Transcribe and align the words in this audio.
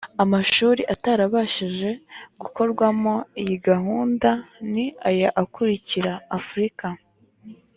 amashuri 0.23 0.81
atarabashije 0.93 1.89
gukorwamo 2.41 3.13
iyi 3.41 3.55
gahunda 3.67 4.29
ni 4.71 4.85
aya 5.09 5.29
akurikira 5.41 6.13
african 6.37 6.95